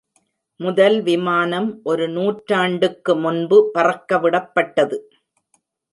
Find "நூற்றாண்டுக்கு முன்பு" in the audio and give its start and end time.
2.09-3.71